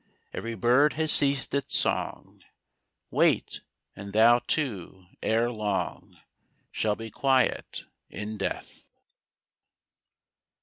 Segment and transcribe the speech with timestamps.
[0.33, 2.41] Every bird has ceased its song,
[3.11, 3.61] Wait;
[3.95, 6.17] and thou too, ere long,
[6.71, 8.89] Shall be quiet in death.